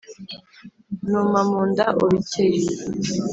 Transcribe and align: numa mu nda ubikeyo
numa 1.09 1.39
mu 1.49 1.59
nda 1.69 1.85
ubikeyo 2.03 2.65